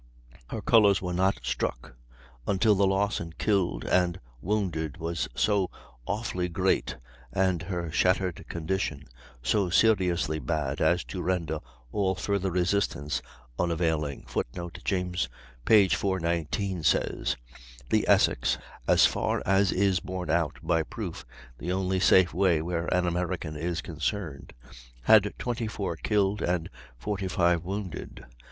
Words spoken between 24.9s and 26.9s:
had 24 men killed and